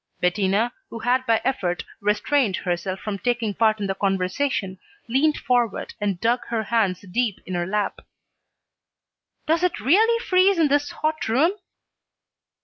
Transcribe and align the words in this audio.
Bettina, 0.19 0.73
who 0.89 0.97
had 0.97 1.27
by 1.27 1.39
effort 1.43 1.83
restrained 1.99 2.55
herself 2.55 2.99
from 3.01 3.19
taking 3.19 3.53
part 3.53 3.79
in 3.79 3.85
the 3.85 3.93
conversation, 3.93 4.79
leaned 5.07 5.37
forward 5.37 5.93
and 6.01 6.19
dug 6.19 6.39
her 6.47 6.63
hands 6.63 7.01
deep 7.01 7.39
in 7.45 7.53
her 7.53 7.67
lap. 7.67 7.99
"Does 9.45 9.61
it 9.61 9.79
really 9.79 10.17
freeze 10.25 10.57
in 10.57 10.69
this 10.69 10.89
hot 10.89 11.29
room?" 11.29 11.51